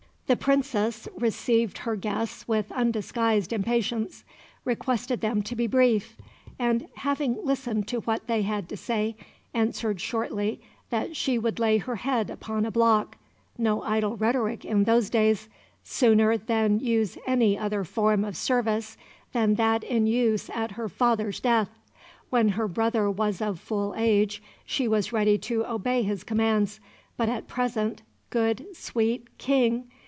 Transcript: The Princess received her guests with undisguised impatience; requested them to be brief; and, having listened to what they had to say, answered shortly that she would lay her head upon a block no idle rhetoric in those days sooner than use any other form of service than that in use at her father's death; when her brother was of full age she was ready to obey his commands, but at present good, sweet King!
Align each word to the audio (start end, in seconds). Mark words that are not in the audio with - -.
The 0.27 0.37
Princess 0.37 1.09
received 1.17 1.79
her 1.79 1.97
guests 1.97 2.47
with 2.47 2.71
undisguised 2.71 3.51
impatience; 3.51 4.23
requested 4.63 5.19
them 5.19 5.41
to 5.43 5.57
be 5.57 5.67
brief; 5.67 6.15
and, 6.57 6.87
having 6.95 7.43
listened 7.45 7.85
to 7.89 7.99
what 7.99 8.27
they 8.27 8.43
had 8.43 8.69
to 8.69 8.77
say, 8.77 9.17
answered 9.53 9.99
shortly 9.99 10.61
that 10.89 11.17
she 11.17 11.37
would 11.37 11.59
lay 11.59 11.79
her 11.79 11.97
head 11.97 12.29
upon 12.29 12.65
a 12.65 12.71
block 12.71 13.17
no 13.57 13.81
idle 13.81 14.15
rhetoric 14.15 14.63
in 14.63 14.85
those 14.85 15.09
days 15.09 15.49
sooner 15.83 16.37
than 16.37 16.79
use 16.79 17.17
any 17.27 17.57
other 17.57 17.83
form 17.83 18.23
of 18.23 18.37
service 18.37 18.95
than 19.33 19.55
that 19.55 19.83
in 19.83 20.07
use 20.07 20.49
at 20.51 20.71
her 20.71 20.87
father's 20.87 21.41
death; 21.41 21.77
when 22.29 22.47
her 22.47 22.69
brother 22.69 23.11
was 23.11 23.41
of 23.41 23.59
full 23.59 23.93
age 23.97 24.41
she 24.65 24.87
was 24.87 25.11
ready 25.11 25.37
to 25.37 25.65
obey 25.65 26.03
his 26.03 26.23
commands, 26.23 26.79
but 27.17 27.27
at 27.27 27.49
present 27.49 28.01
good, 28.29 28.65
sweet 28.73 29.37
King! 29.37 29.89